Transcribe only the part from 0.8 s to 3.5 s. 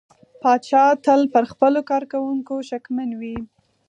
تل پر خپلو کارکوونکو شکمن وي.